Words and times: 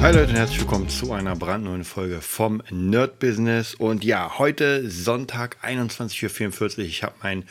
Hi 0.00 0.12
Leute 0.14 0.28
und 0.30 0.36
herzlich 0.36 0.60
willkommen 0.60 0.88
zu 0.88 1.12
einer 1.12 1.34
brandneuen 1.34 1.82
Folge 1.82 2.20
vom 2.20 2.62
Nerd 2.70 3.18
Business. 3.18 3.74
Und 3.74 4.04
ja, 4.04 4.38
heute 4.38 4.88
Sonntag 4.88 5.56
21.44 5.64 6.78
Uhr. 6.78 6.84
Ich 6.84 7.02
habe 7.02 7.16
meinen 7.20 7.48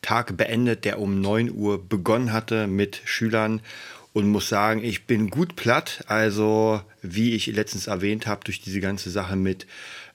Tag 0.00 0.34
beendet, 0.38 0.86
der 0.86 0.98
um 0.98 1.20
9 1.20 1.50
Uhr 1.50 1.86
begonnen 1.86 2.32
hatte 2.32 2.68
mit 2.68 3.02
Schülern 3.04 3.60
und 4.14 4.28
muss 4.28 4.48
sagen, 4.48 4.82
ich 4.82 5.06
bin 5.06 5.28
gut 5.28 5.56
platt. 5.56 6.02
Also, 6.06 6.80
wie 7.02 7.34
ich 7.34 7.46
letztens 7.48 7.86
erwähnt 7.86 8.26
habe, 8.26 8.44
durch 8.44 8.62
diese 8.62 8.80
ganze 8.80 9.10
Sache 9.10 9.36
mit 9.36 9.66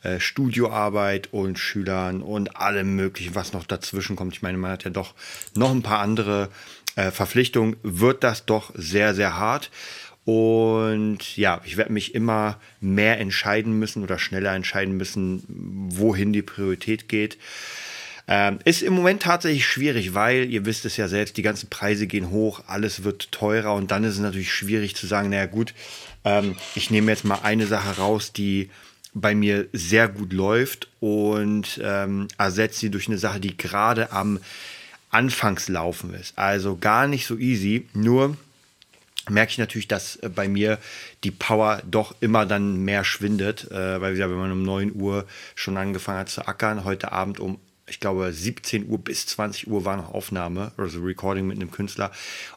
äh, 0.02 0.20
Studioarbeit 0.20 1.34
und 1.34 1.60
Schülern 1.60 2.24
und 2.24 2.58
allem 2.58 2.96
Möglichen, 2.96 3.36
was 3.36 3.54
noch 3.54 3.66
dazwischen 3.66 4.16
kommt. 4.16 4.34
Ich 4.34 4.42
meine, 4.42 4.58
man 4.58 4.72
hat 4.72 4.86
ja 4.86 4.90
doch 4.90 5.14
noch 5.56 5.70
ein 5.70 5.84
paar 5.84 6.00
andere 6.00 6.50
äh, 6.96 7.12
Verpflichtungen, 7.12 7.78
wird 7.84 8.24
das 8.24 8.46
doch 8.46 8.72
sehr, 8.74 9.14
sehr 9.14 9.38
hart. 9.38 9.70
Und 10.26 11.38
ja, 11.38 11.62
ich 11.66 11.78
werde 11.78 11.94
mich 11.94 12.16
immer 12.16 12.60
mehr 12.82 13.20
entscheiden 13.20 13.78
müssen 13.78 14.04
oder 14.04 14.18
schneller 14.18 14.54
entscheiden 14.54 14.98
müssen, 14.98 15.44
wohin 15.48 16.34
die 16.34 16.42
Priorität 16.42 17.08
geht. 17.08 17.38
Ähm, 18.28 18.58
ist 18.66 18.82
im 18.82 18.94
Moment 18.94 19.22
tatsächlich 19.22 19.68
schwierig, 19.68 20.16
weil 20.16 20.50
ihr 20.50 20.66
wisst 20.66 20.84
es 20.86 20.98
ja 20.98 21.08
selbst, 21.08 21.38
die 21.38 21.44
ganzen 21.44 21.70
Preise 21.70 22.08
gehen 22.08 22.32
hoch, 22.32 22.64
alles 22.66 23.04
wird 23.04 23.32
teurer 23.32 23.76
und 23.76 23.92
dann 23.92 24.04
ist 24.04 24.16
es 24.16 24.20
natürlich 24.20 24.52
schwierig 24.52 24.96
zu 24.96 25.06
sagen, 25.06 25.30
naja 25.30 25.46
gut, 25.46 25.76
ähm, 26.24 26.56
ich 26.74 26.90
nehme 26.90 27.12
jetzt 27.12 27.24
mal 27.24 27.42
eine 27.44 27.68
Sache 27.68 27.98
raus, 27.98 28.34
die 28.34 28.72
bei 29.14 29.36
mir 29.36 29.68
sehr 29.74 30.08
gut 30.08 30.34
läuft 30.34 30.90
und 31.00 31.80
ähm, 31.84 32.28
ersetze 32.40 32.80
sie 32.80 32.90
durch 32.90 33.08
eine 33.08 33.20
Sache, 33.20 33.40
die 33.40 33.56
gerade 33.56 34.12
am 34.12 34.40
Anfangslaufen 35.12 36.16
ist. 36.16 36.38
Also 36.38 36.78
gar 36.78 37.08
nicht 37.08 37.28
so 37.28 37.38
easy, 37.38 37.88
nur 37.94 38.36
merke 39.30 39.52
ich 39.52 39.58
natürlich, 39.58 39.88
dass 39.88 40.18
äh, 40.18 40.30
bei 40.30 40.48
mir 40.48 40.80
die 41.24 41.32
Power 41.32 41.82
doch 41.90 42.16
immer 42.20 42.46
dann 42.46 42.78
mehr 42.78 43.04
schwindet, 43.04 43.70
äh, 43.72 44.02
weil 44.02 44.16
wieder, 44.16 44.30
wenn 44.30 44.38
man 44.38 44.52
um 44.52 44.64
9 44.64 44.94
Uhr 44.96 45.26
schon 45.56 45.78
angefangen 45.78 46.20
hat 46.20 46.30
zu 46.30 46.48
ackern, 46.48 46.84
heute 46.84 47.12
Abend 47.12 47.40
um 47.40 47.60
ich 47.88 48.00
glaube, 48.00 48.32
17 48.34 48.88
Uhr 48.90 48.98
bis 48.98 49.28
20 49.28 49.68
Uhr 49.68 49.86
war 49.86 49.98
noch 49.98 50.14
Aufnahme, 50.14 50.72
also 50.78 51.02
Recording 51.02 51.46
mit 51.46 51.58
einem 51.58 51.72
Künstler. 51.72 52.12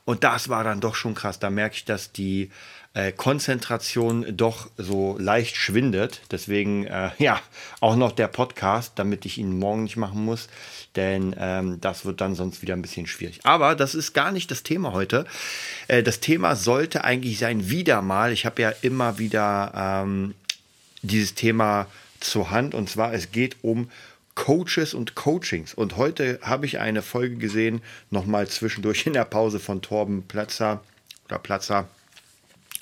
Und 0.04 0.24
das 0.24 0.48
war 0.48 0.64
dann 0.64 0.80
doch 0.80 0.94
schon 0.94 1.14
krass. 1.14 1.38
Da 1.38 1.50
merke 1.50 1.76
ich, 1.76 1.84
dass 1.84 2.12
die 2.12 2.50
äh, 2.94 3.12
Konzentration 3.12 4.36
doch 4.36 4.70
so 4.78 5.16
leicht 5.18 5.56
schwindet. 5.56 6.22
Deswegen, 6.30 6.86
äh, 6.86 7.10
ja, 7.18 7.40
auch 7.80 7.96
noch 7.96 8.12
der 8.12 8.28
Podcast, 8.28 8.92
damit 8.96 9.26
ich 9.26 9.36
ihn 9.36 9.58
morgen 9.58 9.84
nicht 9.84 9.98
machen 9.98 10.24
muss. 10.24 10.48
Denn 10.96 11.36
ähm, 11.38 11.78
das 11.80 12.06
wird 12.06 12.22
dann 12.22 12.34
sonst 12.34 12.62
wieder 12.62 12.74
ein 12.74 12.82
bisschen 12.82 13.06
schwierig. 13.06 13.40
Aber 13.44 13.74
das 13.74 13.94
ist 13.94 14.14
gar 14.14 14.32
nicht 14.32 14.50
das 14.50 14.62
Thema 14.62 14.92
heute. 14.92 15.26
Äh, 15.88 16.02
das 16.02 16.20
Thema 16.20 16.56
sollte 16.56 17.04
eigentlich 17.04 17.38
sein, 17.38 17.68
wieder 17.68 18.00
mal. 18.00 18.32
Ich 18.32 18.46
habe 18.46 18.62
ja 18.62 18.72
immer 18.80 19.18
wieder 19.18 19.72
ähm, 19.76 20.34
dieses 21.02 21.34
Thema 21.34 21.86
zur 22.20 22.50
Hand. 22.50 22.74
Und 22.74 22.88
zwar, 22.88 23.12
es 23.12 23.30
geht 23.30 23.56
um 23.60 23.90
Coaches 24.38 24.94
und 24.94 25.16
Coachings. 25.16 25.74
Und 25.74 25.96
heute 25.96 26.38
habe 26.42 26.64
ich 26.64 26.78
eine 26.78 27.02
Folge 27.02 27.36
gesehen, 27.36 27.82
nochmal 28.10 28.46
zwischendurch 28.46 29.04
in 29.04 29.12
der 29.12 29.24
Pause 29.24 29.58
von 29.58 29.82
Torben 29.82 30.22
Platzer 30.22 30.80
oder 31.26 31.40
Platzer, 31.40 31.88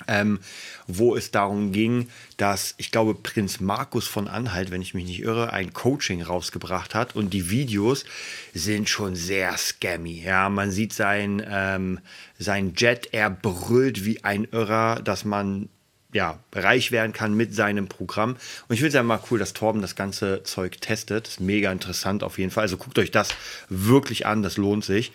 ähm, 0.07 0.39
wo 0.85 1.15
es 1.15 1.31
darum 1.31 1.71
ging, 1.71 2.09
dass 2.37 2.75
ich 2.77 2.91
glaube, 2.91 3.15
Prinz 3.15 3.59
Markus 3.59 4.07
von 4.07 4.27
Anhalt, 4.27 4.69
wenn 4.69 4.83
ich 4.83 4.93
mich 4.93 5.05
nicht 5.05 5.23
irre, 5.23 5.51
ein 5.51 5.73
Coaching 5.73 6.21
rausgebracht 6.21 6.93
hat 6.93 7.15
und 7.15 7.31
die 7.31 7.49
Videos 7.49 8.05
sind 8.53 8.87
schon 8.87 9.15
sehr 9.15 9.57
scammy. 9.57 10.21
Ja, 10.21 10.49
man 10.49 10.69
sieht 10.69 10.93
sein, 10.93 11.43
ähm, 11.49 11.99
sein 12.37 12.75
Jet, 12.77 13.09
er 13.13 13.31
brüllt 13.31 14.05
wie 14.05 14.23
ein 14.23 14.47
Irrer, 14.51 15.01
dass 15.01 15.25
man 15.25 15.69
ja, 16.17 16.39
reich 16.51 16.91
werden 16.91 17.13
kann 17.13 17.35
mit 17.35 17.53
seinem 17.53 17.87
Programm. 17.87 18.31
Und 18.31 18.73
ich 18.73 18.79
finde 18.79 18.87
es 18.87 18.93
ja 18.95 19.03
mal 19.03 19.21
cool, 19.29 19.37
dass 19.37 19.53
Torben 19.53 19.83
das 19.83 19.95
ganze 19.95 20.41
Zeug 20.41 20.81
testet. 20.81 21.27
Ist 21.27 21.39
mega 21.39 21.71
interessant 21.71 22.23
auf 22.23 22.39
jeden 22.39 22.49
Fall. 22.49 22.63
Also 22.63 22.77
guckt 22.77 22.97
euch 22.97 23.11
das 23.11 23.29
wirklich 23.69 24.25
an, 24.25 24.41
das 24.41 24.57
lohnt 24.57 24.83
sich. 24.83 25.11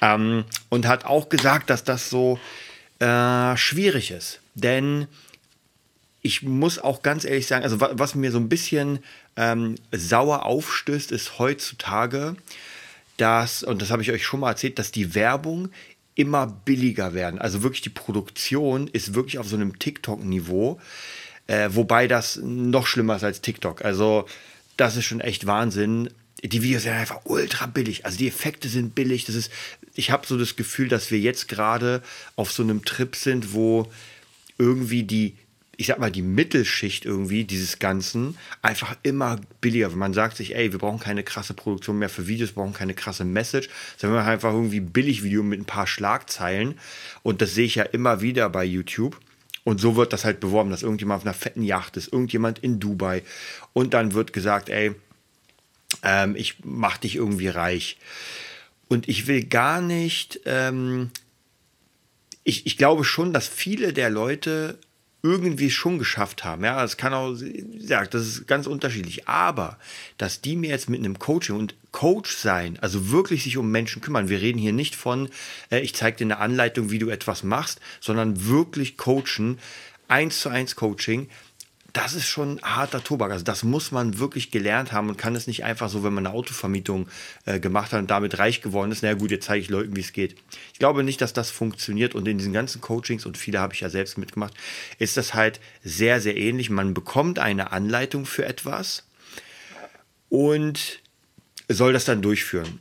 Ähm, 0.00 0.44
und 0.68 0.86
hat 0.86 1.04
auch 1.04 1.28
gesagt, 1.28 1.70
dass 1.70 1.82
das 1.82 2.08
so 2.08 2.38
äh, 3.00 3.56
schwierig 3.56 4.12
ist. 4.12 4.38
Denn 4.54 5.08
ich 6.22 6.44
muss 6.44 6.78
auch 6.78 7.02
ganz 7.02 7.24
ehrlich 7.24 7.48
sagen, 7.48 7.64
also 7.64 7.80
was, 7.80 7.90
was 7.94 8.14
mir 8.14 8.30
so 8.30 8.38
ein 8.38 8.48
bisschen 8.48 9.00
ähm, 9.36 9.74
sauer 9.90 10.46
aufstößt, 10.46 11.10
ist 11.10 11.40
heutzutage, 11.40 12.36
dass, 13.16 13.64
und 13.64 13.82
das 13.82 13.90
habe 13.90 14.02
ich 14.02 14.12
euch 14.12 14.24
schon 14.24 14.38
mal 14.38 14.50
erzählt, 14.50 14.78
dass 14.78 14.92
die 14.92 15.16
Werbung 15.16 15.70
immer 16.18 16.48
billiger 16.48 17.14
werden. 17.14 17.38
Also 17.38 17.62
wirklich 17.62 17.80
die 17.82 17.90
Produktion 17.90 18.88
ist 18.88 19.14
wirklich 19.14 19.38
auf 19.38 19.46
so 19.46 19.54
einem 19.54 19.78
TikTok-Niveau, 19.78 20.80
äh, 21.46 21.70
wobei 21.72 22.08
das 22.08 22.40
noch 22.42 22.88
schlimmer 22.88 23.16
ist 23.16 23.24
als 23.24 23.40
TikTok. 23.40 23.84
Also 23.84 24.26
das 24.76 24.96
ist 24.96 25.04
schon 25.04 25.20
echt 25.20 25.46
Wahnsinn. 25.46 26.10
Die 26.42 26.62
Videos 26.62 26.82
sind 26.82 26.92
einfach 26.92 27.20
ultra 27.24 27.66
billig. 27.66 28.04
Also 28.04 28.18
die 28.18 28.26
Effekte 28.26 28.68
sind 28.68 28.96
billig. 28.96 29.26
Das 29.26 29.36
ist, 29.36 29.52
ich 29.94 30.10
habe 30.10 30.26
so 30.26 30.36
das 30.36 30.56
Gefühl, 30.56 30.88
dass 30.88 31.12
wir 31.12 31.20
jetzt 31.20 31.46
gerade 31.46 32.02
auf 32.34 32.50
so 32.50 32.64
einem 32.64 32.84
Trip 32.84 33.14
sind, 33.14 33.54
wo 33.54 33.86
irgendwie 34.58 35.04
die 35.04 35.36
ich 35.80 35.86
sag 35.86 36.00
mal, 36.00 36.10
die 36.10 36.22
Mittelschicht 36.22 37.04
irgendwie 37.04 37.44
dieses 37.44 37.78
Ganzen 37.78 38.36
einfach 38.62 38.96
immer 39.04 39.40
billiger. 39.60 39.88
Man 39.90 40.12
sagt 40.12 40.36
sich, 40.36 40.56
ey, 40.56 40.72
wir 40.72 40.80
brauchen 40.80 40.98
keine 40.98 41.22
krasse 41.22 41.54
Produktion 41.54 42.00
mehr 42.00 42.08
für 42.08 42.26
Videos, 42.26 42.50
wir 42.50 42.62
brauchen 42.62 42.74
keine 42.74 42.94
krasse 42.94 43.24
Message, 43.24 43.68
sondern 43.96 44.26
einfach 44.26 44.52
irgendwie 44.52 44.80
billig 44.80 45.22
Video 45.22 45.44
mit 45.44 45.60
ein 45.60 45.66
paar 45.66 45.86
Schlagzeilen. 45.86 46.80
Und 47.22 47.40
das 47.42 47.54
sehe 47.54 47.64
ich 47.64 47.76
ja 47.76 47.84
immer 47.84 48.20
wieder 48.20 48.50
bei 48.50 48.64
YouTube. 48.64 49.20
Und 49.62 49.80
so 49.80 49.94
wird 49.94 50.12
das 50.12 50.24
halt 50.24 50.40
beworben, 50.40 50.70
dass 50.70 50.82
irgendjemand 50.82 51.20
auf 51.20 51.26
einer 51.26 51.34
fetten 51.34 51.62
Yacht 51.62 51.96
ist, 51.96 52.12
irgendjemand 52.12 52.58
in 52.58 52.80
Dubai. 52.80 53.22
Und 53.72 53.94
dann 53.94 54.14
wird 54.14 54.32
gesagt, 54.32 54.70
ey, 54.70 54.96
ähm, 56.02 56.34
ich 56.34 56.56
mach 56.64 56.98
dich 56.98 57.14
irgendwie 57.14 57.48
reich. 57.48 57.98
Und 58.88 59.08
ich 59.08 59.28
will 59.28 59.44
gar 59.44 59.80
nicht, 59.80 60.40
ähm, 60.44 61.10
ich, 62.42 62.66
ich 62.66 62.76
glaube 62.76 63.04
schon, 63.04 63.32
dass 63.32 63.46
viele 63.46 63.92
der 63.92 64.10
Leute 64.10 64.76
irgendwie 65.22 65.70
schon 65.70 65.98
geschafft 65.98 66.44
haben. 66.44 66.64
Ja, 66.64 66.80
das 66.80 66.96
kann 66.96 67.12
auch, 67.12 67.36
ja, 67.72 68.04
das 68.04 68.26
ist 68.26 68.46
ganz 68.46 68.66
unterschiedlich. 68.66 69.26
Aber, 69.26 69.78
dass 70.16 70.40
die 70.40 70.54
mir 70.54 70.70
jetzt 70.70 70.88
mit 70.88 71.00
einem 71.00 71.18
Coaching 71.18 71.56
und 71.56 71.74
Coach 71.90 72.36
sein, 72.36 72.78
also 72.80 73.10
wirklich 73.10 73.42
sich 73.42 73.56
um 73.56 73.70
Menschen 73.70 74.00
kümmern. 74.00 74.28
Wir 74.28 74.40
reden 74.40 74.58
hier 74.58 74.72
nicht 74.72 74.94
von, 74.94 75.28
äh, 75.70 75.80
ich 75.80 75.94
zeige 75.94 76.18
dir 76.18 76.24
eine 76.24 76.38
Anleitung, 76.38 76.90
wie 76.90 76.98
du 76.98 77.08
etwas 77.08 77.42
machst, 77.42 77.80
sondern 78.00 78.46
wirklich 78.46 78.96
coachen, 78.96 79.58
eins 80.06 80.40
zu 80.40 80.48
eins 80.48 80.76
Coaching 80.76 81.28
das 81.92 82.14
ist 82.14 82.26
schon 82.26 82.60
harter 82.62 83.02
Tobak. 83.02 83.30
Also 83.32 83.44
das 83.44 83.62
muss 83.62 83.92
man 83.92 84.18
wirklich 84.18 84.50
gelernt 84.50 84.92
haben 84.92 85.08
und 85.08 85.16
kann 85.16 85.34
es 85.34 85.46
nicht 85.46 85.64
einfach 85.64 85.88
so, 85.88 86.04
wenn 86.04 86.12
man 86.12 86.26
eine 86.26 86.34
Autovermietung 86.34 87.08
äh, 87.46 87.60
gemacht 87.60 87.92
hat 87.92 88.00
und 88.00 88.10
damit 88.10 88.38
reich 88.38 88.60
geworden 88.60 88.92
ist. 88.92 89.02
Na 89.02 89.14
gut, 89.14 89.30
jetzt 89.30 89.46
zeige 89.46 89.62
ich 89.62 89.70
Leuten, 89.70 89.96
wie 89.96 90.00
es 90.00 90.12
geht. 90.12 90.36
Ich 90.72 90.78
glaube 90.78 91.02
nicht, 91.02 91.20
dass 91.20 91.32
das 91.32 91.50
funktioniert 91.50 92.14
und 92.14 92.28
in 92.28 92.38
diesen 92.38 92.52
ganzen 92.52 92.80
Coachings, 92.80 93.24
und 93.24 93.38
viele 93.38 93.60
habe 93.60 93.72
ich 93.72 93.80
ja 93.80 93.88
selbst 93.88 94.18
mitgemacht, 94.18 94.54
ist 94.98 95.16
das 95.16 95.32
halt 95.32 95.60
sehr, 95.82 96.20
sehr 96.20 96.36
ähnlich. 96.36 96.68
Man 96.68 96.92
bekommt 96.92 97.38
eine 97.38 97.72
Anleitung 97.72 98.26
für 98.26 98.44
etwas 98.44 99.04
und 100.28 101.00
soll 101.68 101.94
das 101.94 102.04
dann 102.04 102.20
durchführen. 102.20 102.80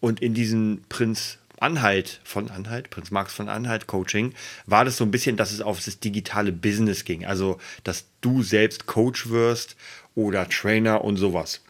Und 0.00 0.20
in 0.20 0.34
diesen 0.34 0.82
Prinz 0.88 1.38
Anhalt 1.66 2.20
von 2.22 2.48
Anhalt, 2.48 2.90
Prinz 2.90 3.10
Marx 3.10 3.34
von 3.34 3.48
Anhalt 3.48 3.88
Coaching, 3.88 4.34
war 4.66 4.84
das 4.84 4.96
so 4.96 5.04
ein 5.04 5.10
bisschen, 5.10 5.36
dass 5.36 5.50
es 5.50 5.60
auf 5.60 5.84
das 5.84 5.98
digitale 5.98 6.52
Business 6.52 7.04
ging. 7.04 7.26
Also, 7.26 7.58
dass 7.82 8.06
du 8.20 8.44
selbst 8.44 8.86
Coach 8.86 9.30
wirst 9.30 9.74
oder 10.14 10.48
Trainer 10.48 11.02
und 11.02 11.16
sowas. 11.16 11.62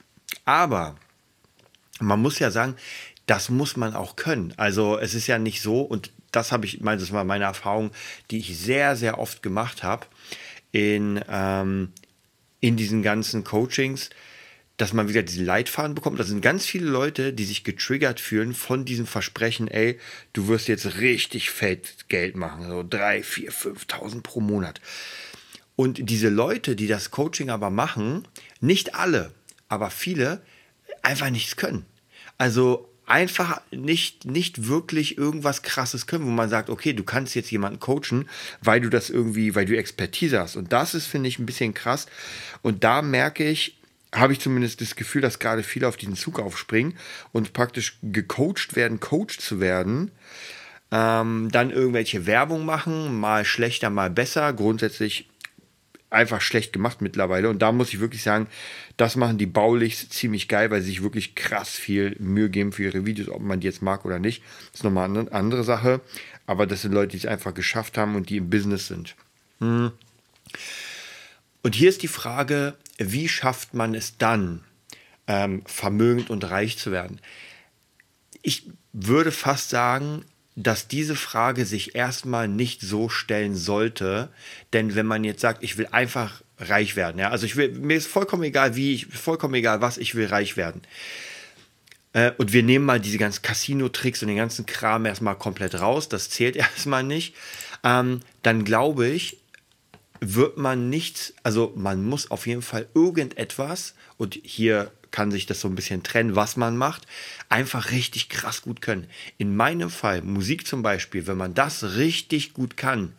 Aber 0.45 0.97
man 1.99 2.21
muss 2.21 2.39
ja 2.39 2.51
sagen, 2.51 2.77
das 3.25 3.49
muss 3.49 3.79
man 3.79 3.95
auch 3.95 4.17
können. 4.17 4.53
Also, 4.59 4.99
es 4.99 5.15
ist 5.15 5.29
ja 5.29 5.39
nicht 5.39 5.63
so, 5.63 5.81
und 5.81 6.13
das 6.31 6.53
habe 6.53 6.67
ich, 6.67 6.79
das 6.83 7.13
war 7.13 7.25
meine 7.25 7.45
Erfahrung, 7.45 7.91
die 8.31 8.39
ich 8.39 8.59
sehr, 8.59 8.97
sehr 8.97 9.19
oft 9.19 9.43
gemacht 9.43 9.83
habe 9.83 10.05
in, 10.73 11.25
ähm, 11.27 11.93
in 12.61 12.77
diesen 12.77 13.03
ganzen 13.03 13.45
Coachings 13.45 14.11
dass 14.77 14.93
man 14.93 15.09
wieder 15.09 15.23
diesen 15.23 15.47
Leitfaden 15.47 15.95
bekommt. 15.95 16.21
Da 16.21 16.25
sind 16.25 16.43
ganz 16.43 16.67
viele 16.67 16.87
Leute, 16.87 17.33
die 17.33 17.45
sich 17.45 17.65
getriggert 17.65 18.21
fühlen 18.21 18.55
von 18.55 18.85
diesem 18.85 19.07
Versprechen, 19.07 19.69
ey, 19.69 19.99
du 20.33 20.49
wirst 20.49 20.69
jetzt 20.69 20.99
richtig 20.99 21.51
fett 21.51 22.09
Geld 22.09 22.37
machen, 22.37 22.69
so 22.69 22.85
drei, 22.89 23.23
vier, 23.23 23.53
5.000 23.53 24.23
pro 24.23 24.41
Monat. 24.41 24.81
Und 25.77 26.11
diese 26.11 26.29
Leute, 26.29 26.77
die 26.77 26.87
das 26.87 27.11
Coaching 27.11 27.51
aber 27.51 27.71
machen, 27.71 28.27
nicht 28.61 28.95
alle, 28.95 29.33
aber 29.69 29.91
viele, 29.91 30.43
einfach 31.03 31.31
nichts 31.31 31.57
können. 31.57 31.85
Also 32.39 32.91
einfach 33.07 33.61
nicht, 33.71 34.25
nicht 34.25 34.69
wirklich 34.69 35.17
irgendwas 35.17 35.63
krasses 35.63 36.07
können, 36.07 36.27
wo 36.27 36.31
man 36.31 36.49
sagt, 36.49 36.69
okay, 36.69 36.93
du 36.93 37.05
kannst 37.05 37.35
jetzt 37.35 37.51
jemanden 37.51 37.79
coachen, 37.79 38.29
weil 38.61 38.81
du 38.81 38.91
das 38.91 39.11
irgendwie, 39.11 39.55
weil 39.55 39.65
du 39.65 39.77
Expertise 39.77 40.41
hast. 40.41 40.57
Und 40.57 40.73
das 40.73 40.95
ist, 40.95 41.07
finde 41.07 41.29
ich, 41.29 41.39
ein 41.39 41.47
bisschen 41.47 41.73
krass. 41.73 42.07
Und 42.63 42.83
da 42.83 43.03
merke 43.03 43.49
ich, 43.49 43.79
habe 44.19 44.33
ich 44.33 44.41
zumindest 44.41 44.81
das 44.81 44.97
Gefühl, 44.97 45.23
dass 45.23 45.39
gerade 45.39 45.63
viele 45.63 45.89
auf 45.89 45.97
diesen 45.97 46.17
Zug 46.17 46.41
aufspringen 46.41 46.95
und 47.33 47.53
praktisch 47.53 47.99
gecoacht 48.03 48.77
werden, 48.77 49.01
coacht 49.01 49.41
zu 49.41 49.61
werden. 49.61 50.11
Ähm, 50.93 51.49
dann 51.51 51.71
irgendwelche 51.71 52.27
Werbung 52.27 52.65
machen, 52.65 53.19
mal 53.19 53.45
schlechter, 53.45 53.91
mal 53.91 54.11
besser. 54.11 54.53
Grundsätzlich 54.53 55.29
einfach 56.11 56.41
schlecht 56.41 56.73
gemacht 56.73 57.03
mittlerweile. 57.03 57.49
Und 57.49 57.61
da 57.61 57.73
muss 57.73 57.93
ich 57.93 58.01
wirklich 58.01 58.23
sagen, 58.23 58.47
das 58.97 59.17
machen 59.17 59.39
die 59.39 59.47
baulich 59.47 60.09
ziemlich 60.11 60.49
geil, 60.49 60.71
weil 60.71 60.81
sie 60.81 60.89
sich 60.89 61.03
wirklich 61.03 61.35
krass 61.35 61.71
viel 61.71 62.17
Mühe 62.19 62.49
geben 62.49 62.73
für 62.73 62.85
ihre 62.85 63.05
Videos, 63.05 63.29
ob 63.29 63.43
man 63.43 63.61
die 63.61 63.67
jetzt 63.67 63.83
mag 63.83 64.05
oder 64.05 64.19
nicht. 64.19 64.43
Das 64.71 64.81
ist 64.81 64.85
nochmal 64.85 65.09
eine 65.09 65.31
andere 65.33 65.65
Sache. 65.65 66.01
Aber 66.47 66.67
das 66.67 66.83
sind 66.83 66.93
Leute, 66.93 67.13
die 67.13 67.19
es 67.19 67.27
einfach 67.27 67.55
geschafft 67.55 67.99
haben 67.99 68.15
und 68.15 68.31
die 68.31 68.37
im 68.37 68.51
Business 68.51 68.87
sind. 68.87 69.17
Hm. 69.59 69.91
Und 71.67 71.75
hier 71.75 71.89
ist 71.89 72.03
die 72.03 72.07
Frage, 72.07 72.77
wie 72.97 73.29
schafft 73.29 73.75
man 73.75 73.97
es 73.97 74.19
dann, 74.19 74.63
ähm, 75.27 75.63
vermögend 75.67 76.31
und 76.31 76.49
reich 76.49 76.79
zu 76.79 76.93
werden? 76.93 77.21
Ich 78.41 78.71
würde 78.93 79.33
fast 79.33 79.71
sagen, 79.71 80.25
dass 80.55 80.87
diese 80.87 81.17
Frage 81.17 81.67
sich 81.67 81.97
erstmal 81.97 82.47
nicht 82.47 82.83
so 82.83 83.09
stellen 83.09 83.57
sollte, 83.57 84.29
denn 84.73 84.95
wenn 84.95 85.07
man 85.07 85.25
jetzt 85.25 85.41
sagt, 85.41 85.65
ich 85.65 85.77
will 85.77 85.89
einfach 85.91 86.41
reich 86.59 86.95
werden, 86.95 87.19
ja, 87.19 87.31
also 87.31 87.47
ich 87.47 87.57
will, 87.57 87.73
mir 87.73 87.97
ist 87.97 88.07
vollkommen 88.07 88.45
egal 88.45 88.77
wie, 88.77 88.95
ich, 88.95 89.07
vollkommen 89.07 89.55
egal 89.55 89.81
was, 89.81 89.99
ich 89.99 90.15
will 90.15 90.27
reich 90.27 90.57
werden. 90.57 90.83
Äh, 92.13 92.31
und 92.39 92.53
wir 92.53 92.63
nehmen 92.63 92.85
mal 92.85 93.01
diese 93.01 93.19
ganzen 93.19 93.43
Casino-Tricks 93.43 94.23
und 94.23 94.29
den 94.29 94.37
ganzen 94.37 94.67
Kram 94.67 95.05
erstmal 95.05 95.35
komplett 95.35 95.81
raus, 95.81 96.09
das 96.09 96.31
zählt 96.31 96.55
erstmal 96.57 97.03
nicht. 97.03 97.35
Ähm, 97.83 98.21
dann 98.45 98.65
glaube 98.65 99.09
ich, 99.09 99.39
wird 100.35 100.57
man 100.57 100.91
nicht, 100.91 101.35
also 101.43 101.73
man 101.77 102.05
muss 102.05 102.31
auf 102.31 102.47
jeden 102.47 102.63
Fall 102.63 102.87
irgendetwas, 102.95 103.95
und 104.19 104.39
hier 104.43 104.91
kann 105.11 105.31
sich 105.31 105.47
das 105.47 105.61
so 105.61 105.69
ein 105.69 105.75
bisschen 105.75 106.03
trennen, 106.03 106.37
was 106.37 106.57
man 106.57 106.77
macht, 106.77 107.07
einfach 107.49 107.91
richtig 107.91 108.29
krass 108.29 108.63
gut 108.63 108.83
können. 108.83 109.07
In 109.39 109.57
meinem 109.57 109.91
Fall, 109.91 110.23
Musik 110.23 110.67
zum 110.67 110.83
Beispiel, 110.83 111.27
wenn 111.27 111.37
man 111.37 111.55
das 111.55 111.97
richtig 111.97 112.55
gut 112.55 112.77
kann, 112.77 113.13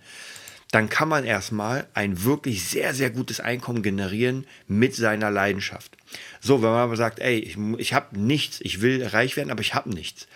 dann 0.71 0.89
kann 0.89 1.07
man 1.07 1.23
erstmal 1.23 1.87
ein 1.93 2.23
wirklich 2.23 2.65
sehr, 2.65 2.93
sehr 2.93 3.09
gutes 3.09 3.39
Einkommen 3.39 3.83
generieren 3.83 4.45
mit 4.67 4.95
seiner 4.95 5.31
Leidenschaft. 5.31 5.95
So, 6.41 6.61
wenn 6.61 6.69
man 6.69 6.79
aber 6.79 6.97
sagt, 6.97 7.19
ey, 7.19 7.39
ich, 7.39 7.57
ich 7.77 7.93
habe 7.93 8.19
nichts, 8.19 8.59
ich 8.61 8.81
will 8.81 9.05
reich 9.05 9.37
werden, 9.37 9.49
aber 9.49 9.61
ich 9.61 9.73
habe 9.73 9.89
nichts 9.89 10.27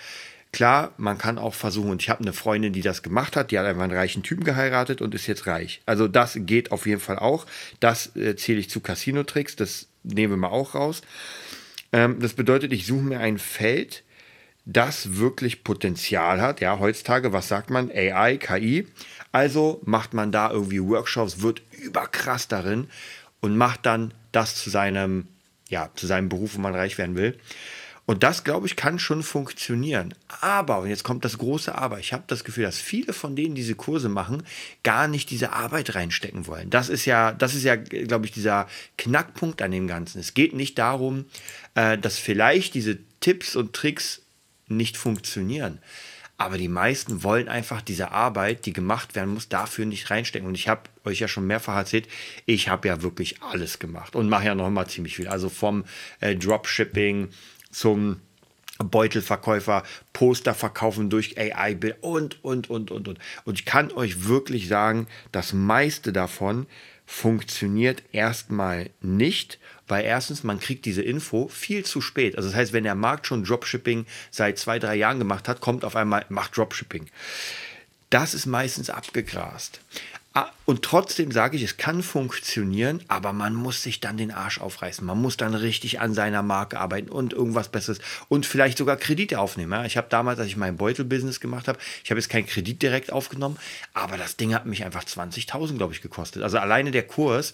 Klar, 0.51 0.94
man 0.98 1.18
kann 1.18 1.38
auch 1.38 1.53
versuchen, 1.53 1.92
und 1.92 2.01
ich 2.01 2.09
habe 2.09 2.21
eine 2.21 2.33
Freundin, 2.33 2.74
die 2.74 2.81
das 2.81 3.03
gemacht 3.03 3.38
hat, 3.38 3.51
die 3.51 3.59
hat 3.59 3.65
einfach 3.65 3.83
einen 3.83 3.95
reichen 3.95 4.21
Typen 4.21 4.44
geheiratet 4.44 5.01
und 5.01 5.15
ist 5.15 5.27
jetzt 5.27 5.48
reich. 5.48 5.81
Also 5.86 6.09
das 6.09 6.38
geht 6.42 6.74
auf 6.74 6.86
jeden 6.86 7.00
Fall 7.00 7.19
auch. 7.19 7.45
Das 7.80 8.15
äh, 8.18 8.36
zähle 8.36 8.59
ich 8.59 8.69
zu 8.69 8.81
Casino-Tricks, 8.81 9.56
das 9.56 9.88
nehmen 10.03 10.33
wir 10.33 10.38
mal 10.38 10.50
auch 10.50 10.75
raus. 10.75 11.03
Ähm, 11.94 12.19
das 12.19 12.33
bedeutet, 12.33 12.74
ich 12.74 12.86
suche 12.86 13.03
mir 13.03 13.19
ein 13.19 13.38
Feld, 13.38 14.03
das 14.65 15.18
wirklich 15.18 15.63
Potenzial 15.63 16.42
hat. 16.42 16.62
Ja, 16.62 16.80
heutzutage, 16.80 17.33
was 17.33 17.47
sagt 17.47 17.69
man? 17.69 17.89
AI, 17.89 18.38
KI. 18.38 18.88
Also 19.31 19.81
macht 19.86 20.13
man 20.13 20.31
da 20.31 20.51
irgendwie 20.51 20.83
Workshops, 20.83 21.42
wird 21.42 21.62
überkrass 21.71 22.47
darin 22.47 22.89
und 23.39 23.57
macht 23.57 23.86
dann 23.86 24.13
das 24.31 24.56
zu 24.56 24.69
seinem, 24.69 25.27
ja, 25.69 25.89
zu 25.95 26.07
seinem 26.07 26.30
Beruf, 26.30 26.56
wo 26.56 26.59
man 26.59 26.75
reich 26.75 26.97
werden 26.97 27.15
will. 27.15 27.38
Und 28.06 28.24
das, 28.24 28.44
glaube 28.44 28.68
ich, 28.68 28.75
kann 28.75 29.00
schon 29.00 29.24
funktionieren. 29.24 30.13
Aber, 30.42 30.80
und 30.80 30.89
jetzt 30.89 31.03
kommt 31.03 31.24
das 31.24 31.38
große 31.38 31.74
Aber, 31.75 32.00
ich 32.00 32.13
habe 32.13 32.24
das 32.27 32.44
Gefühl, 32.44 32.63
dass 32.63 32.77
viele 32.77 33.13
von 33.13 33.36
denen 33.36 33.56
diese 33.56 33.75
Kurse 33.75 34.09
machen, 34.09 34.44
gar 34.83 35.07
nicht 35.07 35.30
diese 35.30 35.53
Arbeit 35.53 35.95
reinstecken 35.95 36.48
wollen. 36.48 36.69
Das 36.69 36.89
ist 36.89 37.06
ja, 37.06 37.31
das 37.31 37.53
ist 37.53 37.63
ja, 37.63 37.75
glaube 37.75 38.25
ich, 38.25 38.31
dieser 38.31 38.68
Knackpunkt 38.98 39.62
an 39.62 39.71
dem 39.71 39.88
Ganzen. 39.88 40.19
Es 40.19 40.33
geht 40.33 40.53
nicht 40.53 40.77
darum, 40.77 41.25
äh, 41.75 41.98
dass 41.98 42.18
vielleicht 42.18 42.74
diese 42.74 42.98
Tipps 43.19 43.56
und 43.56 43.74
Tricks 43.74 44.21
nicht 44.68 44.97
funktionieren. 44.97 45.80
Aber 46.42 46.57
die 46.57 46.69
meisten 46.69 47.21
wollen 47.21 47.47
einfach 47.47 47.83
diese 47.83 48.09
Arbeit, 48.09 48.65
die 48.65 48.74
gemacht 48.74 49.13
werden 49.13 49.36
muss, 49.36 49.47
dafür 49.47 49.86
nicht 49.86 50.09
reinstecken. 50.09 50.47
Und 50.47 50.56
ich 50.56 50.68
habe 50.68 50.81
euch 51.06 51.19
ja 51.19 51.27
schon 51.27 51.45
mehrfach 51.45 51.75
erzählt, 51.75 52.07
ich 52.47 52.68
habe 52.68 52.88
ja 52.88 53.04
wirklich 53.04 53.44
alles 53.44 53.77
gemacht 53.77 54.15
und 54.15 54.27
mache 54.27 54.45
ja 54.45 54.56
noch 54.56 54.68
mal 54.71 54.88
ziemlich 54.88 55.18
viel. 55.18 55.27
Also 55.27 55.50
vom 55.50 55.86
äh, 56.19 56.36
Dropshipping 56.36 57.30
zum 57.71 58.18
Beutelverkäufer, 58.77 59.83
Poster 60.13 60.53
verkaufen 60.53 61.09
durch 61.09 61.38
AI-Bild 61.38 61.97
und, 62.01 62.44
und, 62.44 62.69
und, 62.69 62.91
und, 62.91 63.07
und. 63.07 63.19
Und 63.45 63.59
ich 63.59 63.65
kann 63.65 63.91
euch 63.91 64.27
wirklich 64.27 64.68
sagen, 64.68 65.07
das 65.31 65.53
meiste 65.53 66.13
davon 66.13 66.65
funktioniert 67.06 68.03
erstmal 68.13 68.89
nicht, 69.01 69.59
weil 69.88 70.06
erstens, 70.06 70.44
man 70.44 70.59
kriegt 70.59 70.85
diese 70.85 71.01
Info 71.01 71.50
viel 71.50 71.83
zu 71.83 72.00
spät. 72.00 72.38
Also 72.38 72.50
das 72.50 72.56
heißt, 72.56 72.73
wenn 72.73 72.85
der 72.85 72.95
Markt 72.95 73.27
schon 73.27 73.44
Dropshipping 73.44 74.06
seit 74.29 74.57
zwei, 74.57 74.79
drei 74.79 74.95
Jahren 74.95 75.19
gemacht 75.19 75.47
hat, 75.50 75.59
kommt 75.59 75.83
auf 75.83 75.95
einmal, 75.95 76.25
macht 76.29 76.56
Dropshipping. 76.56 77.07
Das 78.09 78.33
ist 78.33 78.45
meistens 78.45 78.89
abgegrast. 78.89 79.81
Ah, 80.33 80.50
und 80.63 80.81
trotzdem 80.83 81.30
sage 81.33 81.57
ich, 81.57 81.63
es 81.63 81.75
kann 81.75 82.01
funktionieren, 82.01 83.04
aber 83.10 83.33
man 83.33 83.54
muss 83.54 83.83
sich 83.83 84.00
dann 84.00 84.16
den 84.16 84.31
Arsch 84.31 84.62
aufreißen. 84.62 85.06
Man 85.06 85.22
muss 85.22 85.36
dann 85.36 85.54
richtig 85.54 86.00
an 86.00 86.13
seiner 86.13 86.42
Marke 86.42 86.80
arbeiten 86.80 87.10
und 87.10 87.33
irgendwas 87.33 87.68
Besseres 87.68 88.00
und 88.30 88.45
vielleicht 88.45 88.78
sogar 88.78 88.95
Kredite 88.95 89.39
aufnehmen. 89.39 89.83
Ich 89.83 89.98
habe 89.98 90.07
damals, 90.10 90.39
als 90.39 90.48
ich 90.48 90.56
mein 90.56 90.78
Beutel-Business 90.78 91.42
gemacht 91.42 91.68
habe, 91.68 91.80
ich 92.01 92.12
habe 92.12 92.19
jetzt 92.19 92.30
keinen 92.30 92.45
Kredit 92.45 92.81
direkt 92.81 93.12
aufgenommen, 93.12 93.57
aber 93.94 94.16
das 94.16 94.38
Ding 94.38 94.54
hat 94.54 94.66
mich 94.66 94.86
einfach 94.86 95.04
20.000, 95.04 95.75
glaube 95.75 95.94
ich, 95.94 96.01
gekostet. 96.01 96.44
Also 96.44 96.60
alleine 96.60 96.92
der 96.92 97.04
Kurs, 97.04 97.51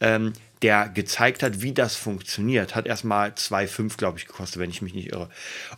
ähm, 0.00 0.34
der 0.60 0.90
gezeigt 0.90 1.42
hat, 1.42 1.62
wie 1.62 1.72
das 1.72 1.96
funktioniert, 1.96 2.74
hat 2.74 2.86
erstmal 2.86 3.30
2,5, 3.30 3.96
glaube 3.96 4.18
ich, 4.18 4.26
gekostet, 4.26 4.60
wenn 4.60 4.68
ich 4.68 4.82
mich 4.82 4.92
nicht 4.92 5.12
irre. 5.12 5.30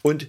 Und 0.02 0.26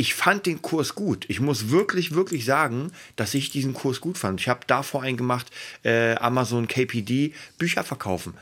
ich 0.00 0.14
fand 0.14 0.46
den 0.46 0.62
Kurs 0.62 0.94
gut. 0.94 1.26
Ich 1.28 1.40
muss 1.40 1.68
wirklich, 1.68 2.14
wirklich 2.14 2.46
sagen, 2.46 2.90
dass 3.16 3.34
ich 3.34 3.50
diesen 3.50 3.74
Kurs 3.74 4.00
gut 4.00 4.16
fand. 4.16 4.40
Ich 4.40 4.48
habe 4.48 4.60
davor 4.66 5.02
einen 5.02 5.18
gemacht, 5.18 5.48
äh, 5.84 6.14
Amazon 6.14 6.68
KPD, 6.68 7.34
Bücher 7.58 7.84
verkaufen. 7.84 8.32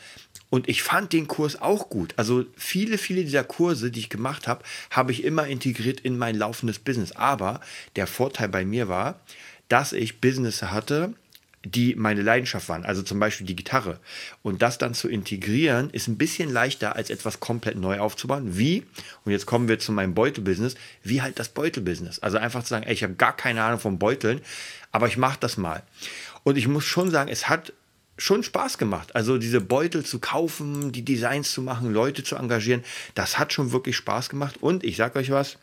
Und 0.51 0.69
ich 0.69 0.85
fand 0.85 1.13
den 1.13 1.27
Kurs 1.27 1.61
auch 1.61 1.91
gut. 1.91 2.15
Also 2.17 2.45
viele, 2.57 2.97
viele 2.97 3.25
dieser 3.25 3.43
Kurse, 3.43 3.91
die 3.91 3.99
ich 3.99 4.09
gemacht 4.09 4.47
habe, 4.47 4.63
habe 4.91 5.11
ich 5.11 5.25
immer 5.25 5.49
integriert 5.49 5.99
in 5.99 6.17
mein 6.17 6.37
laufendes 6.37 6.79
Business. 6.79 7.11
Aber 7.11 7.61
der 7.97 8.07
Vorteil 8.07 8.49
bei 8.49 8.65
mir 8.65 8.87
war, 8.87 9.19
dass 9.69 9.93
ich 9.93 10.21
Business 10.21 10.63
hatte, 10.63 11.15
die 11.65 11.95
meine 11.97 12.23
Leidenschaft 12.23 12.69
waren, 12.69 12.85
also 12.85 13.03
zum 13.03 13.19
Beispiel 13.19 13.47
die 13.47 13.57
Gitarre. 13.57 13.99
Und 14.43 14.63
das 14.63 14.79
dann 14.79 14.95
zu 14.95 15.09
integrieren, 15.09 15.91
ist 15.91 16.09
ein 16.09 16.17
bisschen 16.17 16.53
leichter, 16.53 16.97
als 16.97 17.11
etwas 17.11 17.41
komplett 17.41 17.77
neu 17.77 17.99
aufzubauen. 17.99 18.57
Wie, 18.57 18.85
und 19.25 19.33
jetzt 19.33 19.47
kommen 19.47 19.69
wir 19.69 19.79
zu 19.79 19.93
meinem 19.93 20.15
Beutelbusiness, 20.15 20.77
wie 21.03 21.21
halt 21.21 21.39
das 21.39 21.49
Beutelbusiness. 21.49 22.21
Also 22.21 22.39
einfach 22.39 22.63
zu 22.63 22.71
sagen, 22.71 22.85
ey, 22.87 22.95
ich 22.95 23.03
habe 23.03 23.15
gar 23.15 23.37
keine 23.37 23.63
Ahnung 23.63 23.81
von 23.81 23.99
Beuteln, 23.99 24.41
aber 24.93 25.09
ich 25.09 25.17
mache 25.17 25.39
das 25.41 25.57
mal. 25.57 25.83
Und 26.45 26.57
ich 26.57 26.69
muss 26.69 26.85
schon 26.85 27.11
sagen, 27.11 27.29
es 27.29 27.49
hat 27.49 27.73
schon 28.17 28.43
Spaß 28.43 28.79
gemacht. 28.79 29.15
Also 29.15 29.39
diese 29.39 29.61
Beutel 29.61 30.05
zu 30.05 30.19
kaufen, 30.19 30.93
die 30.93 31.05
Designs 31.05 31.53
zu 31.53 31.63
machen, 31.63 31.93
Leute 31.93 32.25
zu 32.25 32.37
engagieren, 32.37 32.85
das 33.15 33.39
hat 33.39 33.53
schon 33.53 33.73
wirklich 33.73 33.97
Spaß 33.97 34.29
gemacht. 34.29 34.57
Und 34.61 34.85
ich 34.85 34.97
sage 34.97 35.19
euch 35.19 35.31
was, 35.31 35.57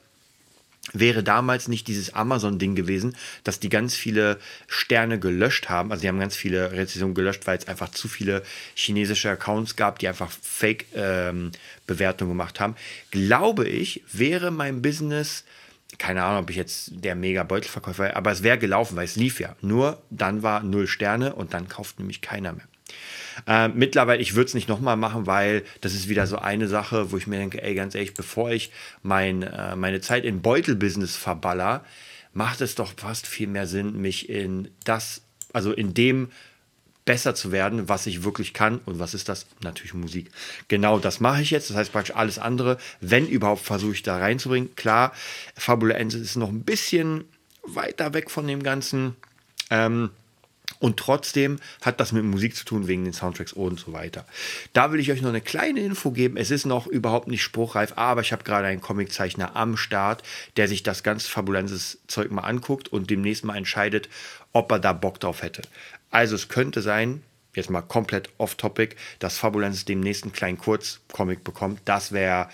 wäre 0.94 1.24
damals 1.24 1.68
nicht 1.68 1.88
dieses 1.88 2.14
Amazon-Ding 2.14 2.76
gewesen, 2.76 3.16
dass 3.44 3.60
die 3.60 3.70
ganz 3.70 3.96
viele 3.96 4.40
Sterne 4.68 5.20
gelöscht 5.20 5.70
haben. 5.70 5.92
Also 5.92 6.02
die 6.02 6.08
haben 6.08 6.20
ganz 6.20 6.36
viele 6.36 6.72
Rezensionen 6.72 7.16
gelöscht, 7.16 7.48
weil 7.48 7.58
es 7.58 7.68
einfach 7.68 7.90
zu 7.90 8.08
viele 8.08 8.44
chinesische 8.76 9.32
Accounts 9.32 9.76
gab, 9.76 10.00
die 10.00 10.08
einfach 10.08 10.32
Fake-Bewertungen 10.32 12.32
ähm, 12.32 12.38
gemacht 12.38 12.60
haben. 12.60 12.76
Glaube 13.12 13.68
ich, 13.68 14.04
wäre 14.12 14.52
mein 14.52 14.82
Business, 14.82 15.44
keine 15.98 16.24
Ahnung, 16.24 16.44
ob 16.44 16.50
ich 16.50 16.56
jetzt 16.56 16.92
der 16.92 17.16
mega 17.16 17.44
Beutelverkäufer 17.44 18.04
wäre, 18.04 18.16
aber 18.16 18.32
es 18.32 18.44
wäre 18.44 18.58
gelaufen, 18.58 18.96
weil 18.96 19.06
es 19.06 19.16
lief 19.16 19.40
ja. 19.40 19.56
Nur 19.62 20.02
dann 20.10 20.44
war 20.44 20.62
null 20.62 20.88
Sterne 20.88 21.36
und 21.36 21.54
dann 21.54 21.68
kauft 21.68 22.00
nämlich 22.00 22.22
keiner 22.22 22.54
mehr. 22.54 22.68
Äh, 23.48 23.68
mittlerweile, 23.70 24.22
ich 24.22 24.36
würde 24.36 24.48
es 24.48 24.54
nicht 24.54 24.70
nochmal 24.70 24.98
machen, 24.98 25.28
weil 25.28 25.64
das 25.82 25.94
ist 25.94 26.08
wieder 26.10 26.28
so 26.28 26.38
eine 26.38 26.68
Sache, 26.68 27.12
wo 27.12 27.18
ich 27.18 27.28
mir 27.28 27.38
denke, 27.38 27.62
ey, 27.62 27.76
ganz 27.76 27.96
ehrlich, 27.96 28.14
bevor 28.14 28.52
ich 28.52 28.72
mein, 29.04 29.44
äh, 29.44 29.76
meine 29.76 30.02
Zeit 30.02 30.24
in 30.24 30.42
Beutelbusiness 30.42 31.16
verballer, 31.16 31.84
macht 32.34 32.62
es 32.62 32.76
doch 32.76 32.94
fast 32.98 33.28
viel 33.28 33.48
mehr 33.48 33.68
Sinn, 33.68 34.02
mich 34.02 34.30
in 34.30 34.70
das, 34.84 35.22
also 35.54 35.72
in 35.72 35.94
dem 35.94 36.30
besser 37.06 37.36
zu 37.36 37.52
werden, 37.52 37.88
was 37.88 38.08
ich 38.08 38.24
wirklich 38.24 38.54
kann. 38.54 38.80
Und 38.80 39.00
was 39.00 39.14
ist 39.14 39.30
das? 39.30 39.46
Natürlich 39.62 39.94
Musik. 39.94 40.32
Genau 40.68 41.00
das 41.00 41.20
mache 41.20 41.42
ich 41.42 41.52
jetzt. 41.52 41.70
Das 41.70 41.78
heißt 41.78 41.92
praktisch 41.92 42.16
alles 42.16 42.40
andere, 42.40 42.78
wenn 43.00 43.28
überhaupt, 43.28 43.64
versuche 43.64 43.94
ich 43.94 44.04
da 44.04 44.18
reinzubringen. 44.18 44.76
Klar, 44.76 45.14
Fabula 45.56 45.96
Ensis 45.96 46.22
ist 46.22 46.36
noch 46.36 46.50
ein 46.50 46.64
bisschen 46.64 47.26
weiter 47.64 48.14
weg 48.14 48.32
von 48.32 48.48
dem 48.48 48.64
Ganzen. 48.64 49.16
Ähm, 49.70 50.10
Und 50.86 50.98
trotzdem 50.98 51.58
hat 51.82 52.00
das 52.00 52.12
mit 52.12 52.24
Musik 52.24 52.56
zu 52.56 52.64
tun, 52.64 52.88
wegen 52.88 53.06
den 53.06 53.14
Soundtracks 53.14 53.54
und 53.54 53.80
so 53.80 53.92
weiter. 53.92 54.24
Da 54.74 54.92
will 54.92 55.00
ich 55.00 55.12
euch 55.12 55.24
noch 55.24 55.30
eine 55.30 55.42
kleine 55.42 55.80
Info 55.80 56.12
geben. 56.12 56.38
Es 56.38 56.52
ist 56.52 56.68
noch 56.68 56.86
überhaupt 56.86 57.28
nicht 57.28 57.42
spruchreif, 57.42 57.94
aber 57.96 58.22
ich 58.22 58.32
habe 58.32 58.44
gerade 58.44 58.68
einen 58.68 58.82
Comiczeichner 58.82 59.56
am 59.56 59.78
Start, 59.78 60.22
der 60.58 60.68
sich 60.68 60.84
das 60.84 61.02
ganz 61.02 61.26
fabulenses 61.26 61.98
Zeug 62.06 62.30
mal 62.30 62.44
anguckt 62.44 62.88
und 62.88 63.10
demnächst 63.10 63.44
mal 63.44 63.58
entscheidet, 63.58 64.10
ob 64.54 64.72
er 64.72 64.78
da 64.78 64.94
Bock 64.94 65.20
drauf 65.20 65.42
hätte. 65.42 65.64
Also 66.12 66.36
es 66.36 66.50
könnte 66.50 66.84
sein, 66.84 67.24
jetzt 67.56 67.72
mal 67.72 67.82
komplett 67.82 68.30
off-topic, 68.38 68.96
dass 69.18 69.40
Fabulenz 69.40 69.86
demnächst 69.86 70.22
einen 70.22 70.34
kleinen 70.34 70.60
Kurzcomic 70.60 71.44
bekommt. 71.44 71.82
Das 71.86 72.12
wäre 72.12 72.48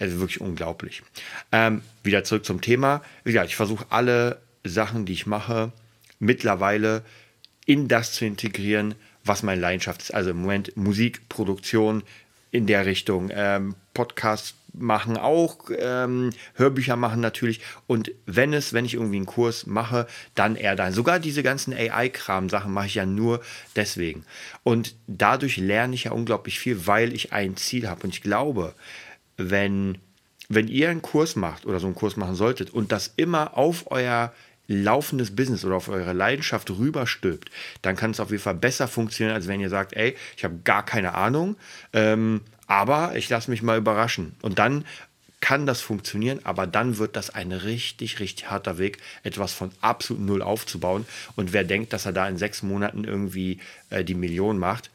also 0.00 0.18
wirklich 0.18 0.40
unglaublich. 0.40 1.04
Ähm, 1.52 1.82
wieder 2.02 2.24
zurück 2.24 2.46
zum 2.46 2.60
Thema. 2.60 3.04
Wie 3.22 3.30
gesagt, 3.30 3.50
ich 3.50 3.56
versuche 3.56 3.86
alle 3.90 4.42
Sachen, 4.64 5.06
die 5.06 5.12
ich 5.12 5.26
mache, 5.26 5.70
mittlerweile 6.18 7.04
in 7.66 7.88
das 7.88 8.12
zu 8.12 8.24
integrieren, 8.24 8.94
was 9.24 9.42
meine 9.42 9.60
Leidenschaft 9.60 10.00
ist. 10.00 10.14
Also 10.14 10.30
im 10.30 10.40
Moment 10.40 10.76
Musikproduktion 10.76 12.02
in 12.50 12.66
der 12.66 12.86
Richtung, 12.86 13.30
ähm, 13.34 13.74
Podcasts 13.92 14.54
machen 14.72 15.16
auch, 15.16 15.70
ähm, 15.78 16.30
Hörbücher 16.54 16.96
machen 16.96 17.20
natürlich. 17.20 17.60
Und 17.86 18.12
wenn 18.26 18.52
es, 18.52 18.72
wenn 18.72 18.84
ich 18.84 18.94
irgendwie 18.94 19.16
einen 19.16 19.26
Kurs 19.26 19.66
mache, 19.66 20.06
dann 20.34 20.56
eher 20.56 20.76
dann. 20.76 20.92
Sogar 20.92 21.18
diese 21.18 21.42
ganzen 21.42 21.72
AI-Kram-Sachen 21.72 22.72
mache 22.72 22.86
ich 22.86 22.94
ja 22.94 23.06
nur 23.06 23.42
deswegen. 23.74 24.24
Und 24.62 24.94
dadurch 25.06 25.56
lerne 25.56 25.94
ich 25.94 26.04
ja 26.04 26.12
unglaublich 26.12 26.58
viel, 26.58 26.86
weil 26.86 27.14
ich 27.14 27.32
ein 27.32 27.56
Ziel 27.56 27.88
habe. 27.88 28.04
Und 28.04 28.10
ich 28.10 28.22
glaube, 28.22 28.74
wenn, 29.36 29.98
wenn 30.48 30.68
ihr 30.68 30.90
einen 30.90 31.02
Kurs 31.02 31.36
macht 31.36 31.66
oder 31.66 31.80
so 31.80 31.86
einen 31.86 31.96
Kurs 31.96 32.16
machen 32.16 32.34
solltet 32.34 32.70
und 32.70 32.92
das 32.92 33.12
immer 33.16 33.56
auf 33.56 33.90
euer 33.90 34.32
laufendes 34.68 35.34
Business 35.34 35.64
oder 35.64 35.76
auf 35.76 35.88
eure 35.88 36.12
Leidenschaft 36.12 36.70
rüberstülpt, 36.70 37.50
dann 37.82 37.96
kann 37.96 38.10
es 38.10 38.20
auf 38.20 38.30
jeden 38.30 38.42
Fall 38.42 38.54
besser 38.54 38.88
funktionieren, 38.88 39.34
als 39.34 39.48
wenn 39.48 39.60
ihr 39.60 39.70
sagt, 39.70 39.94
ey, 39.94 40.16
ich 40.36 40.44
habe 40.44 40.58
gar 40.64 40.84
keine 40.84 41.14
Ahnung, 41.14 41.56
ähm, 41.92 42.42
aber 42.66 43.16
ich 43.16 43.28
lasse 43.28 43.50
mich 43.50 43.62
mal 43.62 43.78
überraschen. 43.78 44.34
Und 44.42 44.58
dann 44.58 44.84
kann 45.40 45.66
das 45.66 45.80
funktionieren, 45.80 46.40
aber 46.44 46.66
dann 46.66 46.98
wird 46.98 47.14
das 47.14 47.30
ein 47.30 47.52
richtig, 47.52 48.20
richtig 48.20 48.50
harter 48.50 48.78
Weg, 48.78 48.98
etwas 49.22 49.52
von 49.52 49.70
absolut 49.80 50.22
null 50.22 50.42
aufzubauen. 50.42 51.06
Und 51.36 51.52
wer 51.52 51.62
denkt, 51.62 51.92
dass 51.92 52.06
er 52.06 52.12
da 52.12 52.28
in 52.28 52.38
sechs 52.38 52.62
Monaten 52.62 53.04
irgendwie 53.04 53.60
äh, 53.90 54.02
die 54.02 54.14
Million 54.14 54.58
macht, 54.58 54.90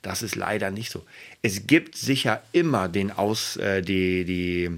das 0.00 0.22
ist 0.22 0.34
leider 0.34 0.70
nicht 0.70 0.90
so. 0.90 1.04
Es 1.42 1.66
gibt 1.66 1.96
sicher 1.96 2.42
immer 2.52 2.88
den 2.88 3.12
Aus, 3.12 3.56
äh, 3.56 3.82
die, 3.82 4.24
die, 4.24 4.70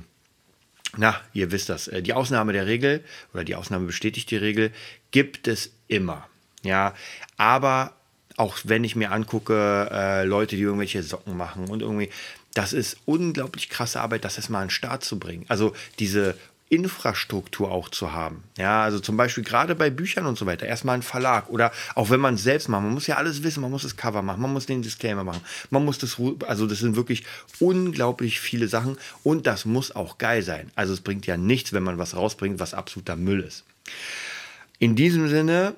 na, 0.96 1.20
ihr 1.32 1.50
wisst 1.52 1.68
das, 1.68 1.88
äh, 1.88 2.02
die 2.02 2.12
Ausnahme 2.12 2.52
der 2.52 2.66
Regel 2.66 3.04
oder 3.32 3.44
die 3.44 3.54
Ausnahme 3.54 3.86
bestätigt 3.86 4.30
die 4.30 4.36
Regel, 4.36 4.72
gibt 5.10 5.48
es 5.48 5.70
immer. 5.88 6.26
Ja, 6.62 6.94
aber 7.36 7.94
auch 8.36 8.58
wenn 8.64 8.84
ich 8.84 8.96
mir 8.96 9.12
angucke, 9.12 9.88
äh, 9.92 10.24
Leute, 10.24 10.56
die 10.56 10.62
irgendwelche 10.62 11.02
Socken 11.02 11.36
machen 11.36 11.68
und 11.68 11.82
irgendwie, 11.82 12.10
das 12.54 12.72
ist 12.72 12.96
unglaublich 13.04 13.68
krasse 13.68 14.00
Arbeit, 14.00 14.24
das 14.24 14.36
erstmal 14.36 14.62
an 14.62 14.68
den 14.68 14.70
Start 14.70 15.04
zu 15.04 15.18
bringen. 15.18 15.44
Also 15.48 15.74
diese 15.98 16.36
Infrastruktur 16.74 17.70
auch 17.70 17.88
zu 17.88 18.12
haben. 18.12 18.44
Ja, 18.58 18.82
also 18.82 18.98
zum 18.98 19.16
Beispiel 19.16 19.44
gerade 19.44 19.74
bei 19.74 19.90
Büchern 19.90 20.26
und 20.26 20.36
so 20.36 20.46
weiter, 20.46 20.66
erstmal 20.66 20.96
ein 20.96 21.02
Verlag 21.02 21.48
oder 21.48 21.72
auch 21.94 22.10
wenn 22.10 22.20
man 22.20 22.34
es 22.34 22.42
selbst 22.42 22.68
macht, 22.68 22.82
man 22.82 22.92
muss 22.92 23.06
ja 23.06 23.16
alles 23.16 23.42
wissen, 23.42 23.60
man 23.60 23.70
muss 23.70 23.82
das 23.82 23.96
Cover 23.96 24.22
machen, 24.22 24.42
man 24.42 24.52
muss 24.52 24.66
den 24.66 24.82
Disclaimer 24.82 25.24
machen, 25.24 25.40
man 25.70 25.84
muss 25.84 25.98
das, 25.98 26.16
also 26.46 26.66
das 26.66 26.78
sind 26.78 26.96
wirklich 26.96 27.24
unglaublich 27.60 28.40
viele 28.40 28.68
Sachen 28.68 28.98
und 29.22 29.46
das 29.46 29.64
muss 29.64 29.94
auch 29.94 30.18
geil 30.18 30.42
sein. 30.42 30.70
Also 30.74 30.92
es 30.92 31.00
bringt 31.00 31.26
ja 31.26 31.36
nichts, 31.36 31.72
wenn 31.72 31.82
man 31.82 31.98
was 31.98 32.16
rausbringt, 32.16 32.58
was 32.58 32.74
absoluter 32.74 33.16
Müll 33.16 33.40
ist. 33.40 33.64
In 34.78 34.96
diesem 34.96 35.28
Sinne, 35.28 35.76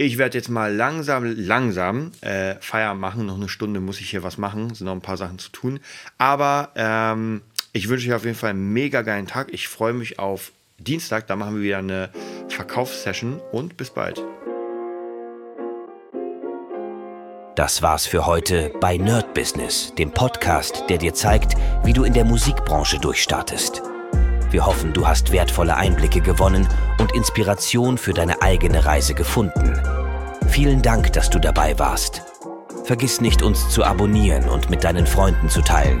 ich 0.00 0.16
werde 0.16 0.38
jetzt 0.38 0.48
mal 0.48 0.72
langsam, 0.72 1.24
langsam 1.24 2.12
äh, 2.20 2.54
Feierabend 2.60 3.00
machen. 3.00 3.26
Noch 3.26 3.34
eine 3.34 3.48
Stunde 3.48 3.80
muss 3.80 4.00
ich 4.00 4.10
hier 4.10 4.22
was 4.22 4.38
machen. 4.38 4.72
Sind 4.72 4.84
noch 4.84 4.92
ein 4.92 5.00
paar 5.00 5.16
Sachen 5.16 5.40
zu 5.40 5.50
tun. 5.50 5.80
Aber 6.18 6.70
ähm, 6.76 7.42
ich 7.72 7.88
wünsche 7.88 8.08
euch 8.08 8.14
auf 8.14 8.24
jeden 8.24 8.36
Fall 8.36 8.50
einen 8.50 8.72
mega 8.72 9.02
geilen 9.02 9.26
Tag. 9.26 9.52
Ich 9.52 9.68
freue 9.68 9.92
mich 9.92 10.18
auf 10.18 10.52
Dienstag. 10.78 11.26
Da 11.26 11.36
machen 11.36 11.56
wir 11.56 11.62
wieder 11.62 11.78
eine 11.78 12.10
Verkaufssession 12.48 13.40
und 13.52 13.76
bis 13.76 13.90
bald. 13.90 14.22
Das 17.56 17.82
war's 17.82 18.06
für 18.06 18.24
heute 18.24 18.72
bei 18.80 18.96
Nerd 18.96 19.34
Business, 19.34 19.92
dem 19.98 20.12
Podcast, 20.12 20.84
der 20.88 20.98
dir 20.98 21.12
zeigt, 21.12 21.56
wie 21.82 21.92
du 21.92 22.04
in 22.04 22.12
der 22.12 22.24
Musikbranche 22.24 23.00
durchstartest. 23.00 23.82
Wir 24.50 24.64
hoffen, 24.64 24.92
du 24.92 25.06
hast 25.06 25.32
wertvolle 25.32 25.76
Einblicke 25.76 26.20
gewonnen 26.20 26.68
und 27.00 27.12
Inspiration 27.14 27.98
für 27.98 28.12
deine 28.12 28.40
eigene 28.42 28.84
Reise 28.84 29.12
gefunden. 29.14 29.74
Vielen 30.48 30.82
Dank, 30.82 31.12
dass 31.12 31.30
du 31.30 31.40
dabei 31.40 31.78
warst. 31.78 32.22
Vergiss 32.84 33.20
nicht, 33.20 33.42
uns 33.42 33.68
zu 33.68 33.84
abonnieren 33.84 34.48
und 34.48 34.70
mit 34.70 34.84
deinen 34.84 35.06
Freunden 35.06 35.50
zu 35.50 35.60
teilen. 35.60 36.00